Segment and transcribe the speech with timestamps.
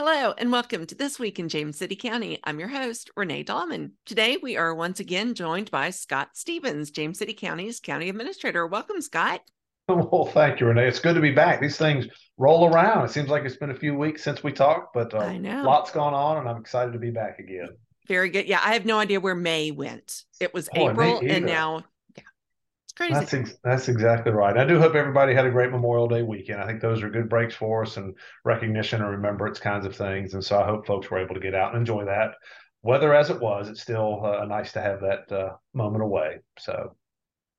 [0.00, 2.38] Hello, and welcome to This Week in James City County.
[2.44, 3.90] I'm your host, Renee Dahlman.
[4.06, 8.64] Today, we are once again joined by Scott Stevens, James City County's County Administrator.
[8.68, 9.40] Welcome, Scott.
[9.88, 10.86] Well, thank you, Renee.
[10.86, 11.60] It's good to be back.
[11.60, 12.06] These things
[12.36, 13.06] roll around.
[13.06, 15.64] It seems like it's been a few weeks since we talked, but uh, I know.
[15.64, 17.70] lots gone on, and I'm excited to be back again.
[18.06, 18.46] Very good.
[18.46, 20.22] Yeah, I have no idea where May went.
[20.38, 21.82] It was Boy, April, and now,
[22.98, 23.14] crazy.
[23.14, 24.58] That's ex- that's exactly right.
[24.58, 26.60] I do hope everybody had a great Memorial Day weekend.
[26.60, 30.34] I think those are good breaks for us and recognition and remembrance kinds of things.
[30.34, 32.32] And so I hope folks were able to get out and enjoy that.
[32.82, 36.40] Weather as it was, it's still uh, nice to have that uh, moment away.
[36.58, 36.96] So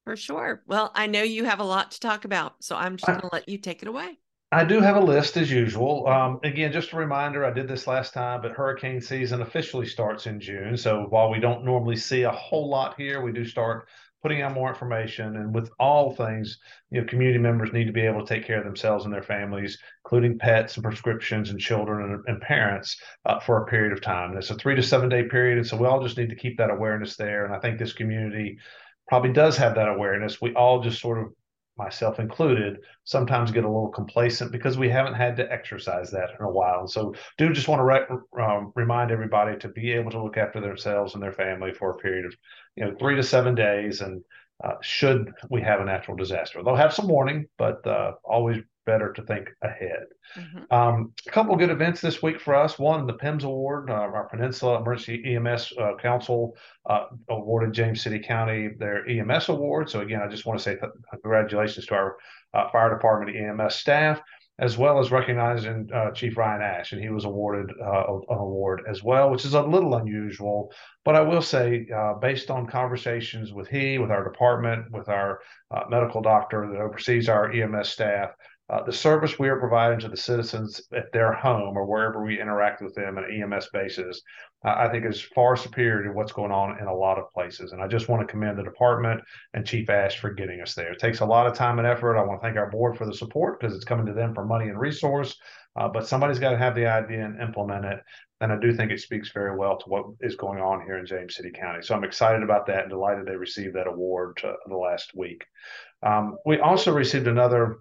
[0.03, 0.61] For sure.
[0.67, 3.29] Well, I know you have a lot to talk about, so I'm just going to
[3.31, 4.17] let you take it away.
[4.51, 6.07] I do have a list as usual.
[6.07, 10.25] Um, again, just a reminder, I did this last time, but hurricane season officially starts
[10.25, 10.75] in June.
[10.75, 13.87] So while we don't normally see a whole lot here, we do start
[14.21, 15.37] putting out more information.
[15.37, 16.59] And with all things,
[16.91, 19.23] you know, community members need to be able to take care of themselves and their
[19.23, 24.01] families, including pets and prescriptions and children and, and parents uh, for a period of
[24.01, 24.31] time.
[24.31, 25.57] And it's a three to seven day period.
[25.57, 27.45] And so we all just need to keep that awareness there.
[27.45, 28.57] And I think this community
[29.07, 30.41] probably does have that awareness.
[30.41, 31.33] We all just sort of
[31.79, 36.45] myself included, sometimes get a little complacent because we haven't had to exercise that in
[36.45, 36.81] a while.
[36.81, 40.37] And so, do just want to re- um, remind everybody to be able to look
[40.37, 42.35] after themselves and their family for a period of,
[42.79, 43.99] you know, three to seven days.
[44.01, 44.23] And
[44.63, 49.13] uh, should we have a natural disaster, they'll have some warning, but uh, always better
[49.13, 50.05] to think ahead.
[50.35, 50.71] Mhm.
[50.71, 52.79] Um, a couple of good events this week for us.
[52.79, 56.55] One, the PIMS Award, uh, our Peninsula Emergency EMS uh, Council
[56.89, 59.89] uh, awarded James City County their EMS award.
[59.89, 62.17] So again, I just want to say th- congratulations to our
[62.53, 64.21] uh, fire department EMS staff,
[64.59, 68.83] as well as recognizing uh, Chief Ryan Ashe, and he was awarded uh, an award
[68.87, 70.71] as well, which is a little unusual.
[71.05, 75.39] But I will say, uh, based on conversations with he, with our department, with our
[75.71, 78.31] uh, medical doctor that oversees our EMS staff,
[78.69, 82.39] uh, the service we are providing to the citizens at their home or wherever we
[82.39, 84.21] interact with them on an EMS basis,
[84.63, 87.71] uh, I think is far superior to what's going on in a lot of places.
[87.71, 89.21] And I just want to commend the department
[89.53, 90.91] and Chief Ashe for getting us there.
[90.91, 92.17] It takes a lot of time and effort.
[92.17, 94.45] I want to thank our board for the support because it's coming to them for
[94.45, 95.35] money and resource.
[95.75, 97.99] Uh, but somebody's got to have the idea and implement it.
[98.41, 101.05] And I do think it speaks very well to what is going on here in
[101.05, 101.81] James City County.
[101.81, 105.45] So I'm excited about that and delighted they received that award uh, the last week.
[106.01, 107.79] Um, we also received another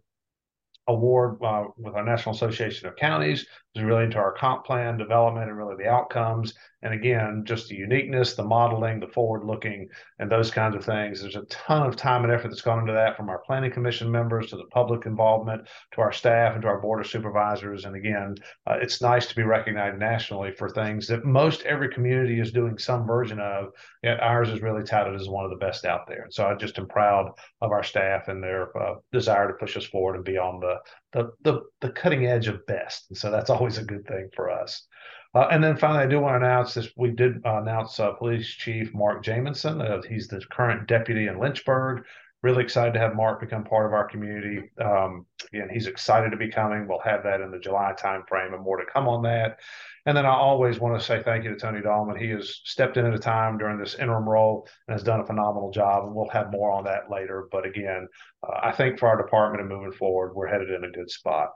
[0.89, 3.47] award uh, with our National Association of Counties
[3.79, 6.55] is really into our comp plan development and really the outcomes.
[6.83, 9.89] And again, just the uniqueness, the modeling, the forward looking,
[10.21, 11.21] and those kinds of things.
[11.21, 14.09] There's a ton of time and effort that's gone into that from our planning commission
[14.11, 17.85] members to the public involvement to our staff and to our board of supervisors.
[17.85, 22.39] And again, uh, it's nice to be recognized nationally for things that most every community
[22.39, 23.71] is doing some version of.
[24.05, 26.23] Yet ours is really touted as one of the best out there.
[26.23, 29.77] And so I just am proud of our staff and their uh, desire to push
[29.77, 30.77] us forward and be on the
[31.13, 33.07] the the, the cutting edge of best.
[33.09, 34.87] And so that's always a good thing for us.
[35.35, 36.89] Uh, and then finally, I do want to announce this.
[36.97, 39.81] We did announce uh, Police Chief Mark Jamison.
[39.81, 42.05] Uh, he's the current deputy in Lynchburg.
[42.43, 44.71] Really excited to have Mark become part of our community.
[44.81, 46.87] Um, again, he's excited to be coming.
[46.87, 49.59] We'll have that in the July timeframe and more to come on that.
[50.07, 52.19] And then I always want to say thank you to Tony Dahlman.
[52.19, 55.27] He has stepped in at a time during this interim role and has done a
[55.27, 56.05] phenomenal job.
[56.05, 57.49] And we'll have more on that later.
[57.51, 58.07] But again,
[58.43, 61.51] uh, I think for our department and moving forward, we're headed in a good spot.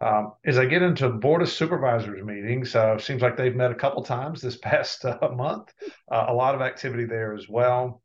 [0.00, 3.74] Um, as I get into board of supervisors meetings, uh, seems like they've met a
[3.74, 5.72] couple times this past uh, month.
[6.10, 8.00] Uh, a lot of activity there as well.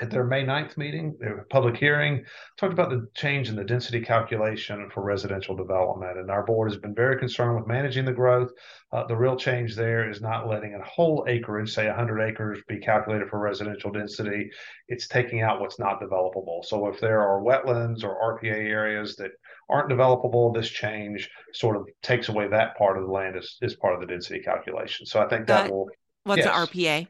[0.00, 2.24] At their May 9th meeting, their public hearing
[2.56, 6.16] talked about the change in the density calculation for residential development.
[6.16, 8.50] And our board has been very concerned with managing the growth.
[8.90, 12.78] Uh, the real change there is not letting a whole acreage, say 100 acres, be
[12.78, 14.50] calculated for residential density.
[14.88, 16.64] It's taking out what's not developable.
[16.64, 19.32] So if there are wetlands or RPA areas that
[19.68, 23.76] aren't developable, this change sort of takes away that part of the land as, as
[23.76, 25.04] part of the density calculation.
[25.04, 25.90] So I think that, That- will
[26.24, 26.54] What's Yes.
[26.54, 27.08] an RPA?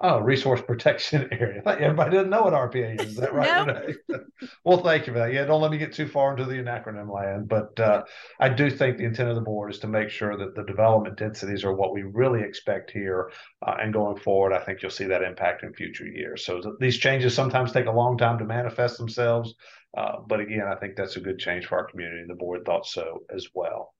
[0.00, 1.62] Oh, resource protection area.
[1.64, 3.10] Everybody doesn't know what RPA is.
[3.10, 3.94] Is that right?
[4.64, 5.32] Well, thank you for that.
[5.32, 8.02] Yeah, don't let me get too far into the acronym land, but uh,
[8.40, 11.16] I do think the intent of the board is to make sure that the development
[11.16, 13.30] densities are what we really expect here,
[13.64, 16.44] uh, and going forward, I think you'll see that impact in future years.
[16.44, 19.54] So th- these changes sometimes take a long time to manifest themselves,
[19.96, 22.64] uh, but again, I think that's a good change for our community, and the board
[22.64, 23.94] thought so as well.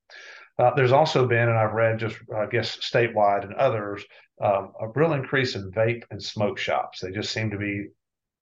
[0.59, 4.05] Uh, there's also been, and I've read just, I guess, statewide and others,
[4.43, 7.01] um, a real increase in vape and smoke shops.
[7.01, 7.89] They just seem to be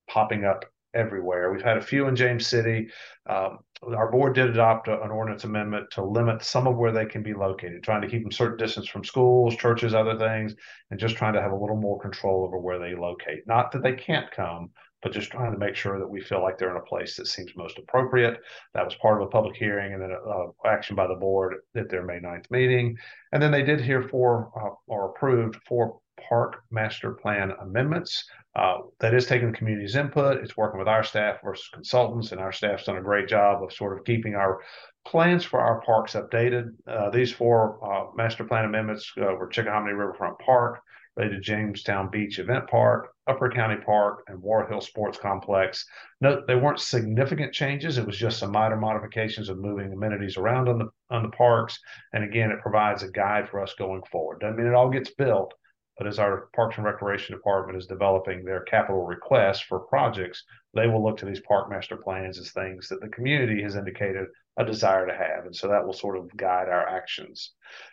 [0.08, 1.52] popping up everywhere.
[1.52, 2.88] We've had a few in James City.
[3.28, 7.06] Um, our board did adopt a, an ordinance amendment to limit some of where they
[7.06, 10.54] can be located, trying to keep them certain distance from schools, churches, other things,
[10.90, 13.46] and just trying to have a little more control over where they locate.
[13.46, 14.70] Not that they can't come,
[15.02, 17.26] but just trying to make sure that we feel like they're in a place that
[17.26, 18.40] seems most appropriate.
[18.74, 21.88] That was part of a public hearing and then uh, action by the board at
[21.88, 22.96] their May 9th meeting.
[23.32, 25.98] And then they did hear four uh, or approved four
[26.28, 28.24] park master plan amendments.
[28.56, 30.42] Uh, that is taking the community's input.
[30.42, 33.72] It's working with our staff versus consultants, and our staff's done a great job of
[33.72, 34.60] sort of keeping our
[35.06, 36.72] plans for our parks updated.
[36.86, 40.80] Uh, these four uh, master plan amendments uh, were Chickahominy Riverfront Park,
[41.16, 45.86] related to Jamestown Beach Event Park, Upper County Park, and Warhill Sports Complex.
[46.20, 47.96] Note they weren't significant changes.
[47.96, 51.78] It was just some minor modifications of moving amenities around on the on the parks.
[52.12, 54.40] And again, it provides a guide for us going forward.
[54.40, 55.54] Doesn't mean it all gets built,
[55.96, 60.44] but as our Parks and Recreation Department is developing their capital requests for projects,
[60.74, 64.26] they will look to these park master plans as things that the community has indicated
[64.58, 65.46] a desire to have.
[65.46, 67.52] And so that will sort of guide our actions.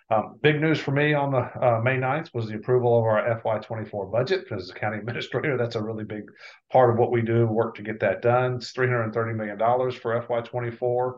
[0.09, 3.41] Um, big news for me on the uh, May 9th was the approval of our
[3.41, 4.45] FY24 budget.
[4.51, 6.23] As a county administrator, that's a really big
[6.71, 8.55] part of what we do, work to get that done.
[8.55, 11.13] It's $330 million for FY24.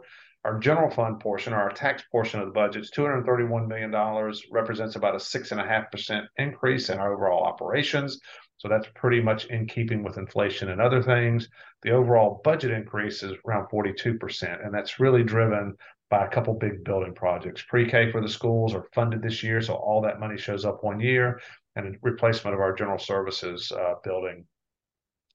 [0.45, 3.92] Our general fund portion, or our tax portion of the budget, is $231 million,
[4.51, 8.21] represents about a 6.5% increase in our overall operations.
[8.59, 11.50] So that's pretty much in keeping with inflation and other things.
[11.81, 15.75] The overall budget increase is around 42%, and that's really driven
[16.09, 17.63] by a couple big building projects.
[17.67, 21.00] Pre-K for the schools are funded this year, so all that money shows up one
[21.00, 21.39] year,
[21.75, 24.45] and replacement of our general services uh, building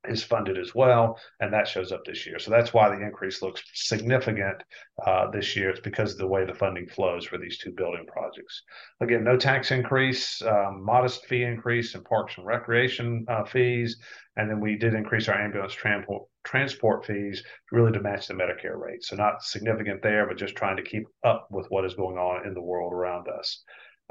[0.08, 2.38] is funded as well, and that shows up this year.
[2.38, 4.62] So that's why the increase looks significant
[5.06, 5.70] uh, this year.
[5.70, 8.62] It's because of the way the funding flows for these two building projects.
[9.00, 13.96] Again, no tax increase, um, modest fee increase in parks and recreation uh, fees,
[14.36, 17.42] and then we did increase our ambulance transport transport fees
[17.72, 19.02] really to match the Medicare rate.
[19.02, 22.46] So not significant there, but just trying to keep up with what is going on
[22.46, 23.62] in the world around us.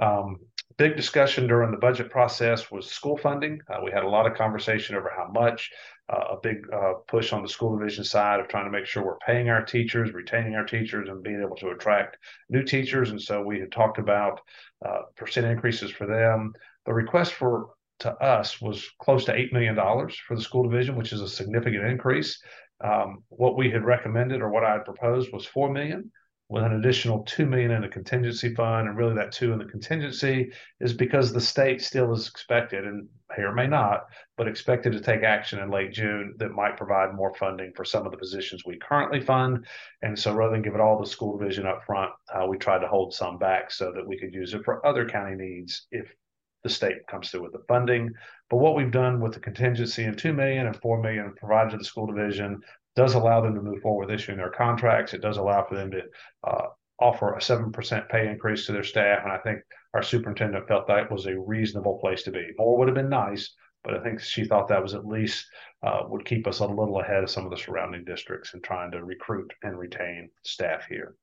[0.02, 0.38] Um,
[0.78, 3.60] big discussion during the budget process was school funding.
[3.70, 5.72] Uh, we had a lot of conversation over how much.
[6.10, 9.06] Uh, a big uh, push on the school division side of trying to make sure
[9.06, 12.18] we're paying our teachers, retaining our teachers, and being able to attract
[12.50, 13.12] new teachers.
[13.12, 14.42] And so we had talked about
[14.86, 16.52] uh, percent increases for them.
[16.86, 20.98] The request for to us was close to eight million dollars for the school division,
[20.98, 22.38] which is a significant increase.
[22.84, 26.12] Um, what we had recommended or what I had proposed was four million
[26.54, 29.66] with an additional two million in a contingency fund, and really that two in the
[29.66, 34.06] contingency is because the state still is expected, and may or may not,
[34.38, 38.06] but expected to take action in late June that might provide more funding for some
[38.06, 39.66] of the positions we currently fund.
[40.04, 42.82] And so rather than give it all to school division up front, uh, we tried
[42.82, 46.06] to hold some back so that we could use it for other county needs if
[46.64, 48.14] the state comes through with the funding.
[48.52, 51.78] But what we've done with the contingency and two million and four million provided to
[51.78, 52.62] the school division
[52.96, 55.14] does allow them to move forward with issuing their contracts.
[55.14, 56.02] It does allow for them to
[56.44, 56.68] uh,
[57.00, 59.24] offer a 7% pay increase to their staff.
[59.24, 59.60] And I think
[59.94, 62.48] our superintendent felt that was a reasonable place to be.
[62.58, 63.54] More would have been nice,
[63.84, 65.46] but I think she thought that was at least
[65.82, 68.92] uh, would keep us a little ahead of some of the surrounding districts in trying
[68.92, 71.16] to recruit and retain staff here.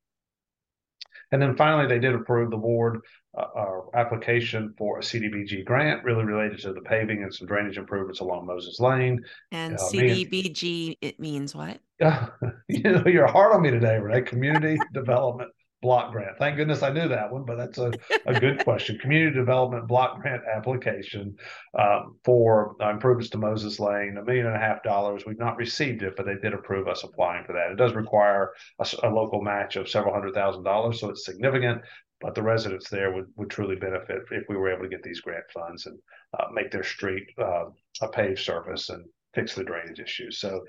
[1.32, 3.00] And then finally, they did approve the board
[3.36, 7.78] uh, our application for a CDBG grant, really related to the paving and some drainage
[7.78, 9.20] improvements along Moses Lane.
[9.52, 11.78] And uh, CDBG, it means what?
[12.00, 14.22] you know, you're hard on me today, Renee.
[14.22, 15.50] Community Development
[15.82, 16.36] Block Grant.
[16.38, 17.92] Thank goodness I knew that one, but that's a,
[18.26, 18.98] a good question.
[18.98, 21.36] Community Development Block Grant application
[21.78, 25.22] um, for uh, improvements to Moses Lane, a million and a half dollars.
[25.26, 27.70] We've not received it, but they did approve us applying for that.
[27.70, 31.80] It does require a, a local match of several hundred thousand dollars, so it's significant
[32.20, 35.20] but the residents there would, would truly benefit if we were able to get these
[35.20, 35.98] grant funds and
[36.38, 37.64] uh, make their street uh,
[38.02, 39.04] a paved surface and
[39.34, 40.38] fix the drainage issues.
[40.38, 40.62] So,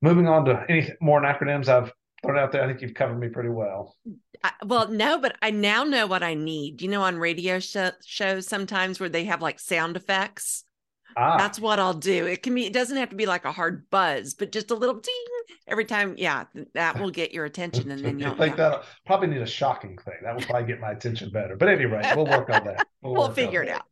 [0.00, 3.28] moving on to any more acronyms I've thrown out there, I think you've covered me
[3.28, 3.96] pretty well.
[4.44, 6.82] I, well, no, but I now know what I need.
[6.82, 10.64] You know, on radio sh- shows sometimes where they have like sound effects.
[11.16, 11.36] Ah.
[11.36, 12.26] That's what I'll do.
[12.26, 14.74] It can be, it doesn't have to be like a hard buzz, but just a
[14.74, 15.24] little ding
[15.66, 16.14] every time.
[16.18, 17.90] Yeah, that will get your attention.
[17.90, 20.14] And then you'll think that probably need a shocking thing.
[20.22, 21.56] That will probably get my attention better.
[21.56, 22.86] But anyway, we'll work on that.
[23.02, 23.82] We'll, we'll figure it out.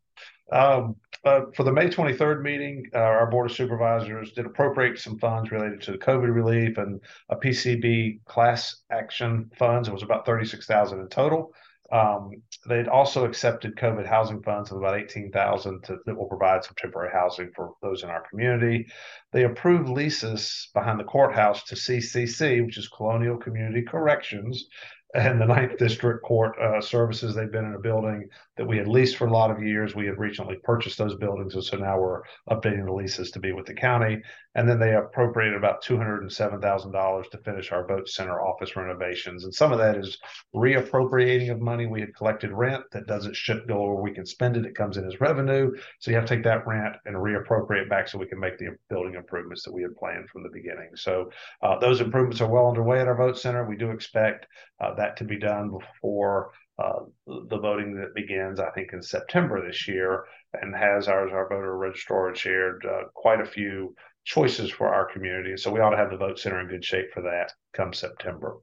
[0.53, 5.19] Um, uh, for the May 23rd meeting, uh, our Board of Supervisors did appropriate some
[5.19, 9.89] funds related to the COVID relief and a PCB class action funds.
[9.89, 11.53] It was about 36,000 in total.
[11.93, 12.31] Um,
[12.69, 17.51] they'd also accepted COVID housing funds of about 18,000 that will provide some temporary housing
[17.55, 18.87] for those in our community.
[19.33, 24.67] They approved leases behind the courthouse to CCC, which is Colonial Community Corrections,
[25.15, 27.35] and the Ninth District Court uh, services.
[27.35, 28.29] They've been in a building
[28.61, 29.95] that we had leased for a lot of years.
[29.95, 33.53] We had recently purchased those buildings, and so now we're updating the leases to be
[33.53, 34.21] with the county.
[34.55, 38.07] And then they appropriated about two hundred and seven thousand dollars to finish our vote
[38.07, 40.19] center office renovations, and some of that is
[40.55, 44.59] reappropriating of money we had collected rent that doesn't ship go where we can spend
[44.59, 44.67] it.
[44.67, 48.09] It comes in as revenue, so you have to take that rent and reappropriate back
[48.09, 50.91] so we can make the building improvements that we had planned from the beginning.
[50.97, 51.31] So
[51.63, 53.65] uh, those improvements are well underway at our vote center.
[53.65, 54.47] We do expect
[54.81, 59.65] uh, that to be done before uh, the voting that begins, I think, in September
[59.65, 63.95] this year, and has ours, our voter registrar shared uh, quite a few
[64.25, 65.57] choices for our community.
[65.57, 68.57] So we ought to have the vote center in good shape for that come September.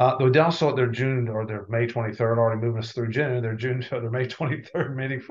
[0.00, 3.42] Uh, they also at their June or their May 23rd, already moving us through June,
[3.42, 5.22] their June, their May 23rd meeting.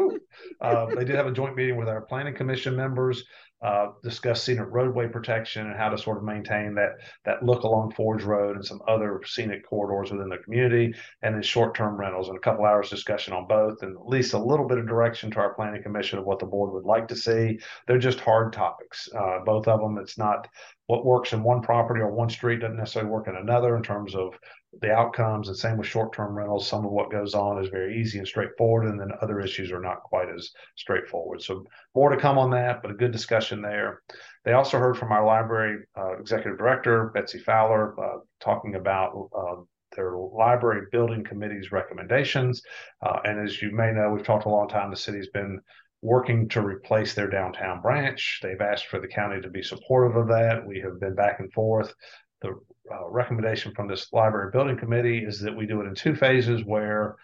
[0.62, 3.24] Uh, they did have a joint meeting with our planning commission members
[3.62, 6.92] uh, discuss scenic roadway protection and how to sort of maintain that
[7.26, 11.42] that look along Forge Road and some other scenic corridors within the community, and then
[11.42, 14.78] short-term rentals and a couple hours discussion on both, and at least a little bit
[14.78, 17.60] of direction to our planning commission of what the board would like to see.
[17.86, 19.98] They're just hard topics, uh, both of them.
[19.98, 20.48] It's not
[20.88, 24.16] what works in one property or one street doesn't necessarily work in another in terms
[24.16, 24.34] of
[24.82, 26.68] the outcomes and same with short-term rentals.
[26.68, 29.82] Some of what goes on is very easy and straightforward and then other issues are
[29.82, 31.42] not quite as straightforward.
[31.42, 34.02] So more to come on that but a good discussion there.
[34.46, 39.62] They also heard from our library uh, executive director betsy fowler uh, talking about uh,
[39.96, 42.62] their library building committee's recommendations.
[43.02, 45.60] Uh, and as you may know we've talked a long time the city's been
[46.02, 48.40] working to replace their downtown branch.
[48.42, 50.66] They've asked for the county to be supportive of that.
[50.66, 51.94] We have been back and forth
[52.42, 52.60] the
[52.92, 56.64] uh, recommendation from this library building committee is that we do it in two phases
[56.66, 57.16] where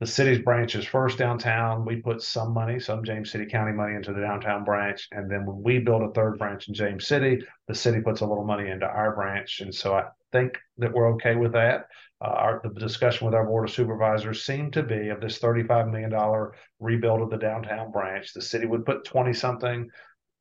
[0.00, 1.84] the city's branch is first downtown.
[1.84, 5.08] We put some money, some James City County money into the downtown branch.
[5.12, 8.26] And then when we build a third branch in James City, the city puts a
[8.26, 9.60] little money into our branch.
[9.60, 11.86] And so I think that we're okay with that.
[12.22, 15.90] Uh, our, the discussion with our board of supervisors seemed to be of this $35
[15.90, 18.32] million rebuild of the downtown branch.
[18.32, 19.90] The city would put 20 something,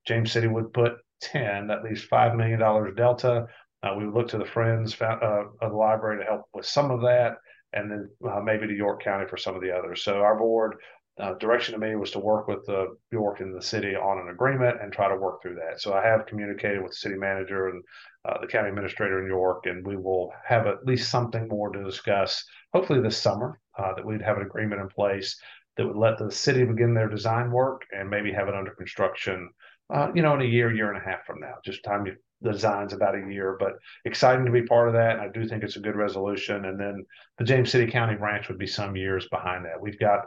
[0.05, 3.47] James City would put 10, at least $5 million delta.
[3.81, 7.01] Uh, we look to the Friends uh, of the library to help with some of
[7.01, 7.38] that,
[7.74, 10.03] and then uh, maybe to York County for some of the others.
[10.03, 10.75] So our board
[11.19, 14.29] uh, direction to me was to work with the York and the city on an
[14.29, 15.81] agreement and try to work through that.
[15.81, 17.83] So I have communicated with the city manager and
[18.27, 21.83] uh, the county administrator in York, and we will have at least something more to
[21.83, 22.43] discuss.
[22.74, 25.38] Hopefully this summer uh, that we'd have an agreement in place
[25.77, 29.50] that would let the city begin their design work and maybe have it under construction.
[29.93, 32.15] Uh, you know, in a year, year and a half from now, just time you
[32.43, 33.74] design's about a year, but
[34.05, 35.19] exciting to be part of that.
[35.19, 36.65] And I do think it's a good resolution.
[36.65, 37.05] And then
[37.38, 39.81] the James City County branch would be some years behind that.
[39.81, 40.25] We've got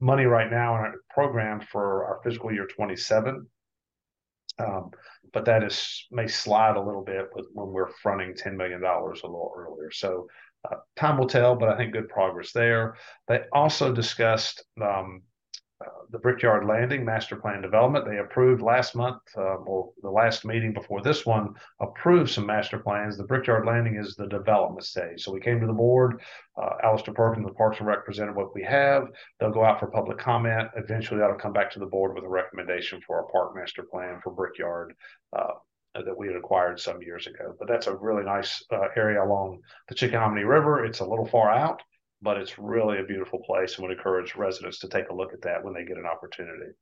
[0.00, 3.46] money right now in our program for our fiscal year 27.
[4.58, 4.90] Um,
[5.32, 9.04] but that is may slide a little bit with, when we're fronting $10 million a
[9.06, 9.90] little earlier.
[9.90, 10.26] So
[10.70, 12.96] uh, time will tell, but I think good progress there.
[13.28, 15.22] They also discussed um,
[16.10, 18.04] the Brickyard Landing Master Plan Development.
[18.04, 22.78] They approved last month, uh, or the last meeting before this one, approved some master
[22.78, 23.16] plans.
[23.16, 25.22] The Brickyard Landing is the development stage.
[25.22, 26.20] So we came to the board.
[26.60, 29.08] Uh, Alistair Perkins, the Parks and Rec, presented what we have.
[29.38, 30.68] They'll go out for public comment.
[30.76, 34.20] Eventually, that'll come back to the board with a recommendation for a park master plan
[34.22, 34.94] for Brickyard.
[35.36, 35.54] Uh,
[35.94, 37.52] that we had acquired some years ago.
[37.58, 39.58] But that's a really nice uh, area along
[39.88, 40.84] the Chickahominy River.
[40.84, 41.82] It's a little far out,
[42.22, 45.42] but it's really a beautiful place and would encourage residents to take a look at
[45.42, 46.72] that when they get an opportunity.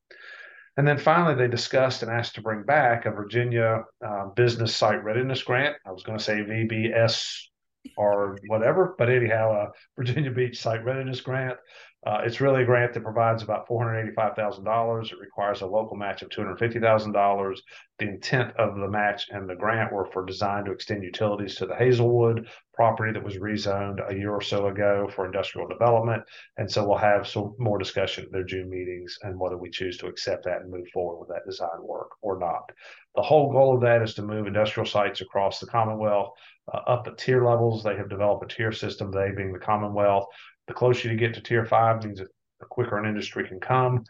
[0.76, 5.02] And then finally, they discussed and asked to bring back a Virginia uh, Business Site
[5.02, 5.76] Readiness Grant.
[5.85, 7.49] I was going to say VBS
[7.97, 11.59] or whatever, but anyhow, a Virginia Beach Site Readiness Grant.
[12.07, 15.12] Uh, it's really a grant that provides about $485,000.
[15.12, 17.59] It requires a local match of $250,000.
[17.99, 21.66] The intent of the match and the grant were for design to extend utilities to
[21.66, 22.49] the Hazelwood
[22.79, 26.23] property that was rezoned a year or so ago for industrial development.
[26.59, 29.99] And so we'll have some more discussion at their June meetings and whether we choose
[29.99, 32.71] to accept that and move forward with that design work or not.
[33.17, 36.31] The whole goal of that is to move industrial sites across the Commonwealth
[36.73, 37.83] uh, up at tier levels.
[37.83, 40.29] They have developed a tier system, they being the Commonwealth,
[40.69, 42.29] the closer you get to tier five means that
[42.61, 44.05] the quicker an industry can come.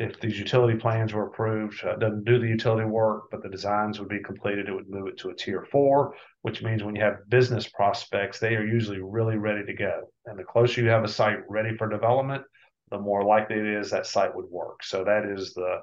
[0.00, 3.98] If these utility plans were approved, uh, doesn't do the utility work, but the designs
[3.98, 7.02] would be completed, it would move it to a tier four, which means when you
[7.02, 10.02] have business prospects, they are usually really ready to go.
[10.26, 12.44] And the closer you have a site ready for development,
[12.92, 14.84] the more likely it is that site would work.
[14.84, 15.80] So that is the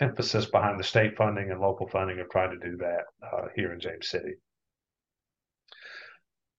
[0.00, 3.72] emphasis behind the state funding and local funding of trying to do that uh, here
[3.72, 4.34] in James City.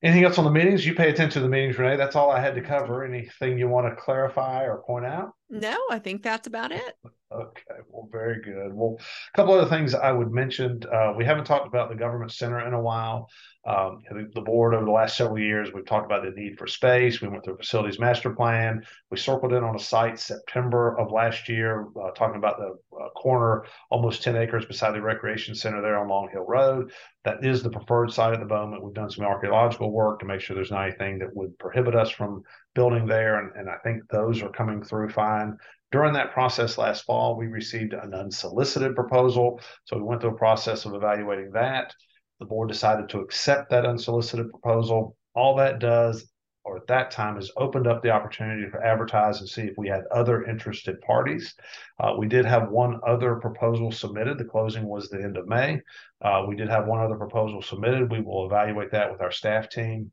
[0.04, 0.86] Anything else on the meetings?
[0.86, 1.96] You pay attention to the meetings, Renee.
[1.96, 3.06] That's all I had to cover.
[3.06, 5.32] Anything you want to clarify or point out?
[5.50, 6.98] No, I think that's about it.
[7.32, 8.74] Okay, well, very good.
[8.74, 10.82] Well, a couple other things I would mention.
[10.92, 13.30] Uh, we haven't talked about the government center in a while.
[13.66, 16.68] Um, the, the, board over the last several years, we've talked about the need for
[16.68, 17.20] space.
[17.20, 18.82] We went through a facilities master plan.
[19.12, 23.10] We circled in on a site September of last year, uh, talking about the uh,
[23.10, 26.94] corner, almost 10 acres beside the recreation center there on Longhill Road.
[27.26, 28.82] That is the preferred site at the moment.
[28.82, 32.10] We've done some archaeological work to make sure there's not anything that would prohibit us
[32.10, 32.44] from
[32.78, 33.40] building there.
[33.40, 35.58] And, and I think those are coming through fine.
[35.92, 39.60] During that process last fall, we received an unsolicited proposal.
[39.86, 41.92] So we went through a process of evaluating that.
[42.40, 45.18] The board decided to accept that unsolicited proposal.
[45.34, 46.30] All that does,
[46.66, 49.88] or at that time, is opened up the opportunity to advertise and see if we
[49.88, 51.56] had other interested parties.
[52.00, 54.38] Uh, we did have one other proposal submitted.
[54.38, 55.82] The closing was the end of May.
[56.22, 58.12] Uh, we did have one other proposal submitted.
[58.12, 60.12] We will evaluate that with our staff team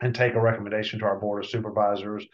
[0.00, 2.26] and take a recommendation to our board of supervisors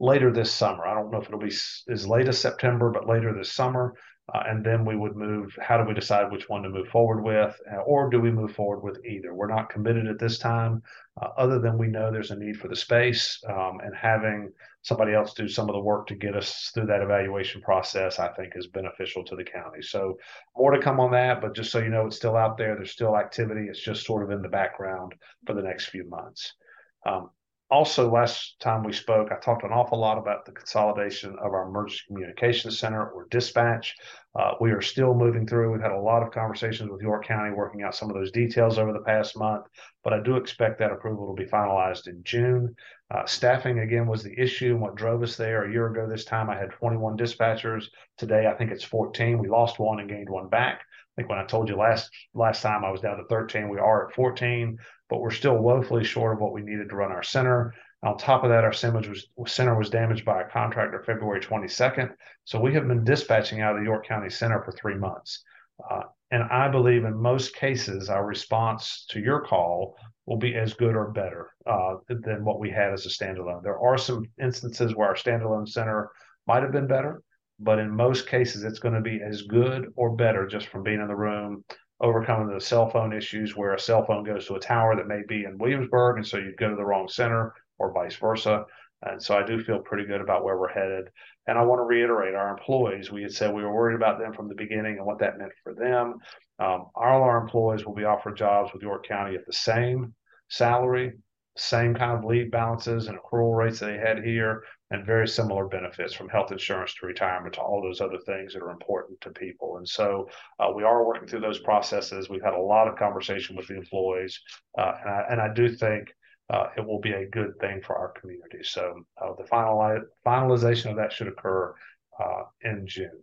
[0.00, 0.86] later this summer.
[0.86, 1.54] I don't know if it'll be
[1.92, 3.94] as late as September, but later this summer.
[4.32, 5.52] Uh, and then we would move.
[5.60, 8.52] How do we decide which one to move forward with, uh, or do we move
[8.52, 9.34] forward with either?
[9.34, 10.80] We're not committed at this time,
[11.20, 14.52] uh, other than we know there's a need for the space, um, and having
[14.82, 18.28] somebody else do some of the work to get us through that evaluation process, I
[18.28, 19.82] think, is beneficial to the county.
[19.82, 20.16] So
[20.56, 22.76] more to come on that, but just so you know, it's still out there.
[22.76, 23.66] There's still activity.
[23.68, 26.54] It's just sort of in the background for the next few months.
[27.04, 27.30] Um,
[27.72, 31.66] also, last time we spoke, I talked an awful lot about the consolidation of our
[31.66, 33.96] emergency communications center or dispatch.
[34.38, 35.72] Uh, we are still moving through.
[35.72, 38.76] We've had a lot of conversations with York County working out some of those details
[38.76, 39.64] over the past month,
[40.04, 42.74] but I do expect that approval to be finalized in June.
[43.10, 45.64] Uh, staffing, again, was the issue and what drove us there.
[45.64, 47.86] A year ago this time, I had 21 dispatchers.
[48.18, 49.38] Today, I think it's 14.
[49.38, 50.80] We lost one and gained one back.
[50.80, 53.78] I think when I told you last last time I was down to 13, we
[53.78, 54.78] are at 14
[55.12, 57.74] but we're still woefully short of what we needed to run our center.
[58.02, 62.14] On top of that, our center was, damaged by a contractor February 22nd.
[62.46, 65.44] So we have been dispatching out of the York County Center for three months.
[65.90, 70.72] Uh, and I believe in most cases, our response to your call will be as
[70.72, 73.62] good or better uh, than what we had as a standalone.
[73.62, 76.08] There are some instances where our standalone center
[76.46, 77.22] might have been better,
[77.60, 81.02] but in most cases, it's going to be as good or better just from being
[81.02, 81.62] in the room,
[82.02, 85.22] overcoming the cell phone issues where a cell phone goes to a tower that may
[85.26, 88.64] be in Williamsburg, and so you'd go to the wrong center or vice versa.
[89.04, 91.08] And so I do feel pretty good about where we're headed.
[91.46, 93.10] And I want to reiterate our employees.
[93.10, 95.52] We had said we were worried about them from the beginning and what that meant
[95.64, 96.18] for them.
[96.60, 100.14] Um, all our employees will be offered jobs with York County at the same
[100.48, 101.14] salary,
[101.56, 106.12] same kind of leave balances and accrual rates they had here, and very similar benefits
[106.12, 109.78] from health insurance to retirement to all those other things that are important to people.
[109.78, 110.28] And so
[110.60, 112.28] uh, we are working through those processes.
[112.28, 114.38] We've had a lot of conversation with the employees,
[114.78, 116.12] uh, and, I, and I do think
[116.50, 118.58] uh, it will be a good thing for our community.
[118.62, 121.74] So uh, the final finalization of that should occur
[122.22, 123.22] uh, in June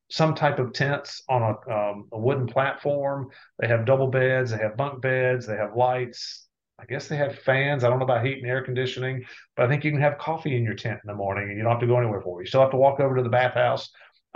[0.10, 3.30] some type of tents on a, um, a wooden platform.
[3.60, 6.48] They have double beds, they have bunk beds, they have lights.
[6.80, 7.84] I guess they have fans.
[7.84, 10.56] I don't know about heat and air conditioning, but I think you can have coffee
[10.56, 12.46] in your tent in the morning and you don't have to go anywhere for it.
[12.46, 13.90] You still have to walk over to the bathhouse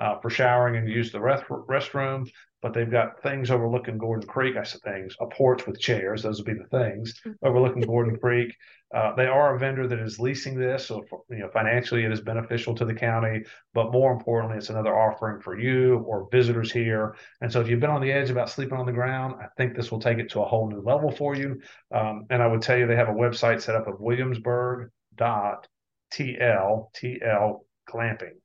[0.03, 2.27] uh, for showering and use the rest, restroom
[2.63, 4.55] but they've got things overlooking Gordon Creek.
[4.55, 6.23] I said things, a porch with chairs.
[6.23, 7.45] Those would be the things mm-hmm.
[7.45, 8.55] overlooking Gordon Creek.
[8.95, 12.11] Uh, they are a vendor that is leasing this, so for, you know financially it
[12.11, 13.43] is beneficial to the county.
[13.73, 17.15] But more importantly, it's another offering for you or visitors here.
[17.41, 19.75] And so if you've been on the edge about sleeping on the ground, I think
[19.75, 21.59] this will take it to a whole new level for you.
[21.93, 25.67] Um, and I would tell you they have a website set up of Williamsburg dot
[26.13, 28.37] tl tl glamping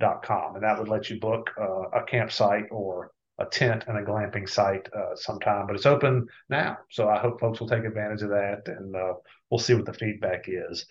[0.00, 4.02] com and that would let you book uh, a campsite or a tent and a
[4.02, 6.78] glamping site uh, sometime, but it's open now.
[6.90, 9.14] So I hope folks will take advantage of that and uh,
[9.50, 10.86] we'll see what the feedback is.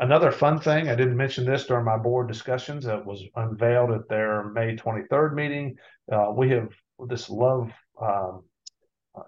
[0.00, 4.08] Another fun thing, I didn't mention this during my board discussions that was unveiled at
[4.08, 5.76] their May 23rd meeting.
[6.10, 6.70] Uh, we have
[7.08, 7.70] this love,
[8.02, 8.42] um,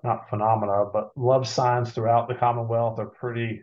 [0.03, 3.63] not phenomena, but love signs throughout the Commonwealth are pretty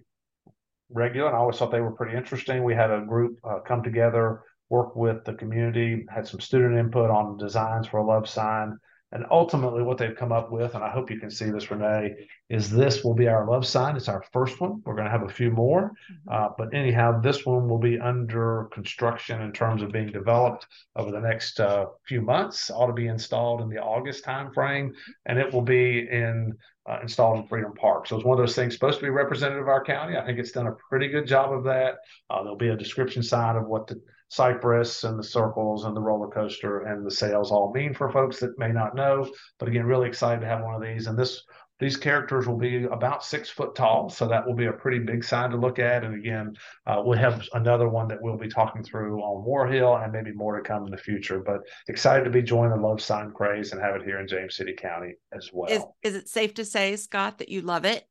[0.89, 1.27] regular.
[1.27, 2.63] And I always thought they were pretty interesting.
[2.63, 7.11] We had a group uh, come together work with the community, had some student input
[7.11, 8.79] on designs for a love sign.
[9.11, 12.15] And ultimately, what they've come up with, and I hope you can see this, Renee,
[12.49, 13.95] is this will be our love sign.
[13.95, 14.81] It's our first one.
[14.83, 15.83] We're going to have a few more.
[15.91, 16.33] Mm-hmm.
[16.35, 21.11] Uh, but anyhow, this one will be under construction in terms of being developed over
[21.11, 22.71] the next uh, few months.
[22.71, 24.89] Ought to be installed in the August timeframe,
[25.27, 26.57] and it will be in
[26.89, 28.07] uh, installed in Freedom Park.
[28.07, 30.17] So it's one of those things supposed to be representative of our county.
[30.17, 31.97] I think it's done a pretty good job of that.
[32.31, 34.01] Uh, there'll be a description sign of what the
[34.33, 38.39] cypress and the circles and the roller coaster and the sails all mean for folks
[38.39, 39.29] that may not know.
[39.59, 41.05] But again, really excited to have one of these.
[41.05, 41.43] And this
[41.79, 45.23] these characters will be about six foot tall, so that will be a pretty big
[45.23, 46.03] sign to look at.
[46.03, 46.55] And again,
[46.87, 50.55] uh, we'll have another one that we'll be talking through on Warhill, and maybe more
[50.55, 51.39] to come in the future.
[51.39, 54.55] But excited to be joining the love sign craze and have it here in James
[54.55, 55.69] City County as well.
[55.69, 58.07] Is, is it safe to say, Scott, that you love it?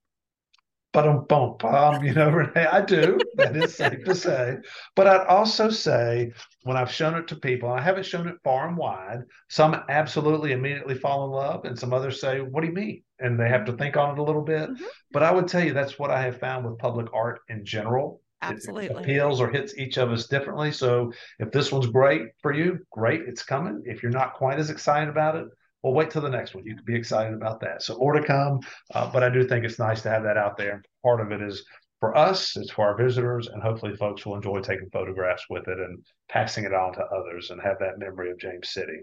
[0.93, 3.19] But um, bump, um, you know, Renee, I do.
[3.37, 4.59] That is safe to say.
[4.95, 6.33] But I'd also say
[6.65, 9.21] when I've shown it to people, I haven't shown it far and wide.
[9.49, 13.39] Some absolutely immediately fall in love, and some others say, "What do you mean?" And
[13.39, 14.69] they have to think on it a little bit.
[14.71, 14.85] Mm-hmm.
[15.13, 18.21] But I would tell you that's what I have found with public art in general.
[18.43, 18.87] Absolutely.
[18.87, 20.73] It appeals or hits each of us differently.
[20.73, 23.83] So if this one's great for you, great, it's coming.
[23.87, 25.47] If you're not quite as excited about it,
[25.83, 26.65] well, wait till the next one.
[26.65, 27.83] You can be excited about that.
[27.83, 28.61] So more to come,
[28.95, 30.83] uh, but I do think it's nice to have that out there.
[31.03, 31.65] Part of it is
[32.03, 35.79] for us, it's for our visitors, and hopefully folks will enjoy taking photographs with it
[35.79, 39.03] and passing it on to others and have that memory of James City.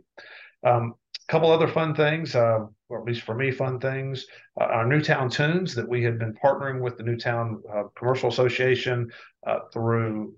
[0.65, 0.95] A um,
[1.29, 4.25] couple other fun things, uh, or at least for me, fun things.
[4.59, 9.09] Uh, our Newtown Tunes that we had been partnering with the Newtown uh, Commercial Association
[9.47, 10.33] uh, through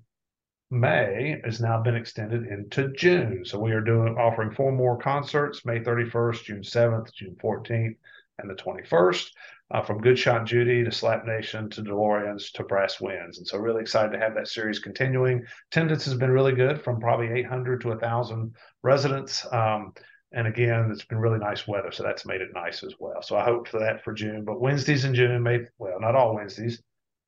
[0.71, 3.43] May has now been extended into June.
[3.43, 7.97] So we are doing offering four more concerts: May 31st, June 7th, June 14th,
[8.39, 9.29] and the 21st.
[9.69, 13.38] Uh, from Good Shot Judy to Slap Nation to DeLoreans to Brass Winds.
[13.38, 15.45] And so, really excited to have that series continuing.
[15.71, 18.53] Attendance has been really good from probably 800 to 1,000
[18.84, 19.45] residents.
[19.53, 19.93] Um,
[20.34, 23.21] and again, it's been really nice weather, so that's made it nice as well.
[23.21, 24.43] So I hope for that for June.
[24.43, 26.81] But Wednesdays in June, May well, not all Wednesdays.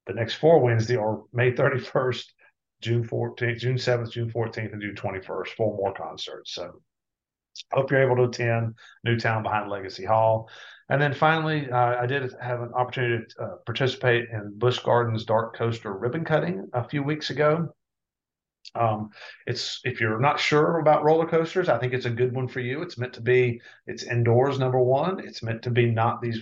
[0.05, 2.25] The next four Wednesday or May 31st
[2.83, 6.53] June 14th, June 7th, June 14th, and June 21st, four more concerts.
[6.53, 6.81] So
[7.71, 10.49] hope you're able to attend Newtown behind Legacy Hall.
[10.89, 15.25] And then finally, uh, I did have an opportunity to uh, participate in Busch Gardens
[15.25, 17.73] DarKoaster ribbon cutting a few weeks ago.
[18.75, 19.09] Um,
[19.45, 22.59] it's if you're not sure about roller coasters, I think it's a good one for
[22.59, 22.81] you.
[22.81, 24.59] It's meant to be it's indoors.
[24.59, 26.39] Number one, it's meant to be not these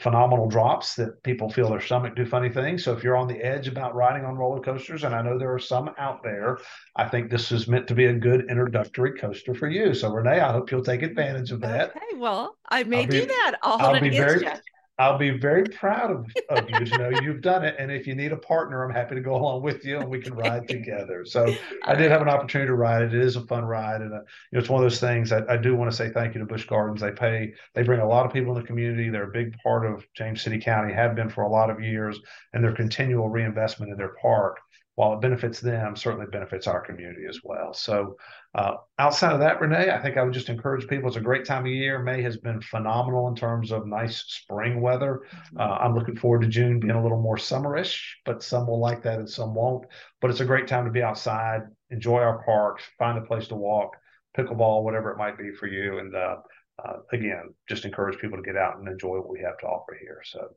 [0.00, 2.84] phenomenal drops that people feel their stomach do funny things.
[2.84, 5.52] So if you're on the edge about riding on roller coasters, and I know there
[5.52, 6.58] are some out there,
[6.96, 9.94] I think this is meant to be a good introductory coaster for you.
[9.94, 11.90] So Renee, I hope you'll take advantage of that.
[11.90, 13.58] Okay, well, I may be, do that.
[13.62, 14.50] I'll, I'll be very, you.
[14.98, 16.78] I'll be very proud of, of you.
[16.84, 17.76] You know, you've done it.
[17.78, 20.20] And if you need a partner, I'm happy to go along with you and we
[20.20, 21.24] can ride together.
[21.24, 23.14] So I did have an opportunity to ride it.
[23.14, 24.00] It is a fun ride.
[24.00, 26.10] And, uh, you know, it's one of those things I, I do want to say
[26.10, 27.00] thank you to Busch Gardens.
[27.00, 29.08] They pay, they bring a lot of people in the community.
[29.08, 32.18] They're a big part of James City County, have been for a lot of years,
[32.52, 34.58] and their continual reinvestment in their park
[34.98, 37.72] while it benefits them, certainly benefits our community as well.
[37.72, 38.16] So,
[38.56, 41.06] uh, outside of that, Renee, I think I would just encourage people.
[41.06, 42.02] It's a great time of year.
[42.02, 45.22] May has been phenomenal in terms of nice spring weather.
[45.30, 45.60] Mm-hmm.
[45.60, 49.04] Uh, I'm looking forward to June being a little more summerish, but some will like
[49.04, 49.86] that and some won't.
[50.20, 53.54] But it's a great time to be outside, enjoy our parks, find a place to
[53.54, 53.96] walk,
[54.36, 55.98] pickleball, whatever it might be for you.
[55.98, 56.36] And uh,
[56.84, 59.96] uh again, just encourage people to get out and enjoy what we have to offer
[60.00, 60.22] here.
[60.24, 60.48] So,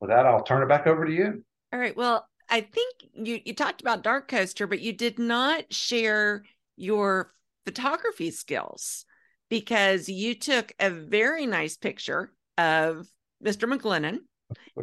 [0.00, 1.42] with that, I'll turn it back over to you.
[1.72, 1.96] All right.
[1.96, 6.44] Well, I think you you talked about DarKoaster, but you did not share
[6.76, 7.32] your
[7.64, 9.06] photography skills
[9.48, 13.08] because you took a very nice picture of
[13.42, 13.72] Mr.
[13.72, 14.18] McGlennon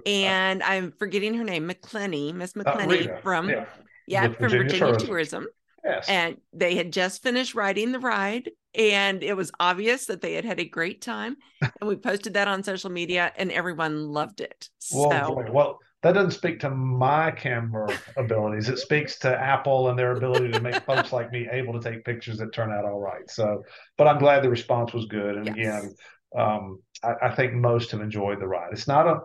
[0.05, 3.65] and I'm forgetting her name, McClenny, Miss uh, McClenny uh, from yeah,
[4.07, 5.07] yeah from Virginia, Virginia Tourism.
[5.07, 5.47] Tourism.
[5.85, 6.09] Yes.
[6.09, 10.43] And they had just finished riding the ride and it was obvious that they had
[10.43, 14.69] had a great time and we posted that on social media and everyone loved it.
[14.91, 18.69] Well, so well that doesn't speak to my camera abilities.
[18.69, 22.05] It speaks to Apple and their ability to make folks like me able to take
[22.05, 23.29] pictures that turn out all right.
[23.29, 23.63] So,
[23.97, 25.35] but I'm glad the response was good.
[25.35, 25.83] And yes.
[25.83, 25.95] again,
[26.37, 28.69] um, I, I, think most have enjoyed the ride.
[28.71, 29.21] It's not a,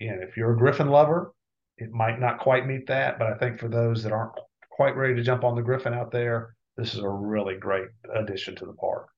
[0.00, 1.34] again, if you're a Griffon lover,
[1.78, 3.18] it might not quite meet that.
[3.18, 4.38] But I think for those that aren't
[4.70, 8.54] quite ready to jump on the Griffon out there, this is a really great addition
[8.56, 9.08] to the park.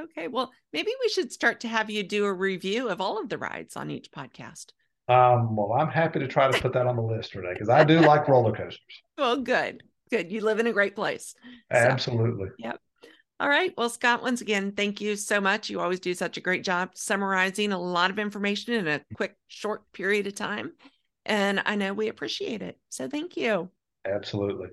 [0.00, 0.28] Okay.
[0.28, 3.38] Well, maybe we should start to have you do a review of all of the
[3.38, 4.66] rides on each podcast.
[5.08, 7.82] Um, well, I'm happy to try to put that on the list today because I
[7.84, 8.80] do like roller coasters.
[9.16, 10.30] Well, good, good.
[10.30, 11.34] You live in a great place.
[11.72, 12.50] Absolutely.
[12.50, 12.80] So, yep.
[13.40, 13.72] All right.
[13.76, 15.70] Well, Scott, once again, thank you so much.
[15.70, 19.34] You always do such a great job summarizing a lot of information in a quick,
[19.48, 20.72] short period of time.
[21.26, 22.78] And I know we appreciate it.
[22.90, 23.70] So thank you.
[24.06, 24.68] Absolutely.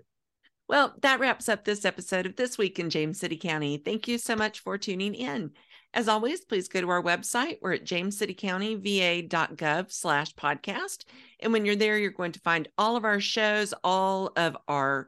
[0.67, 3.77] Well, that wraps up this episode of This Week in James City County.
[3.77, 5.51] Thank you so much for tuning in.
[5.95, 7.59] As always, please go to our website.
[7.61, 11.05] We're at jamescitycountyva.gov slash podcast.
[11.39, 15.07] And when you're there, you're going to find all of our shows, all of our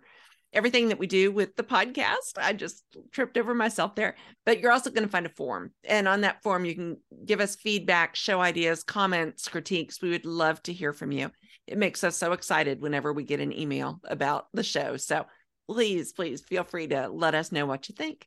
[0.54, 2.38] everything that we do with the podcast.
[2.38, 4.16] I just tripped over myself there.
[4.46, 5.74] But you're also going to find a form.
[5.84, 6.96] And on that form, you can
[7.26, 10.02] give us feedback, show ideas, comments, critiques.
[10.02, 11.32] We would love to hear from you.
[11.68, 14.96] It makes us so excited whenever we get an email about the show.
[14.96, 15.26] So
[15.70, 18.26] please, please feel free to let us know what you think.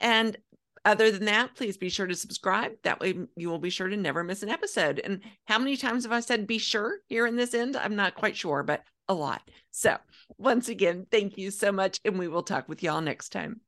[0.00, 0.36] And
[0.84, 2.72] other than that, please be sure to subscribe.
[2.82, 5.00] That way you will be sure to never miss an episode.
[5.02, 7.76] And how many times have I said be sure here in this end?
[7.76, 9.42] I'm not quite sure, but a lot.
[9.70, 9.96] So
[10.38, 12.00] once again, thank you so much.
[12.04, 13.60] And we will talk with y'all next time.